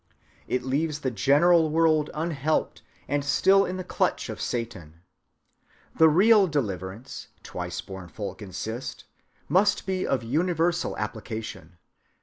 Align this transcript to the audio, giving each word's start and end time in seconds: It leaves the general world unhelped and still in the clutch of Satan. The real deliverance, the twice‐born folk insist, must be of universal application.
It 0.47 0.63
leaves 0.63 1.01
the 1.01 1.11
general 1.11 1.69
world 1.69 2.09
unhelped 2.15 2.81
and 3.07 3.23
still 3.23 3.65
in 3.65 3.77
the 3.77 3.83
clutch 3.83 4.29
of 4.29 4.41
Satan. 4.41 5.01
The 5.95 6.09
real 6.09 6.47
deliverance, 6.47 7.27
the 7.35 7.43
twice‐born 7.47 8.09
folk 8.09 8.41
insist, 8.41 9.03
must 9.47 9.85
be 9.85 10.07
of 10.07 10.23
universal 10.23 10.97
application. 10.97 11.77